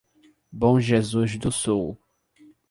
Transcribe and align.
Bom 0.51 0.79
Jesus 0.79 1.37
do 1.37 1.51
Sul 1.51 1.95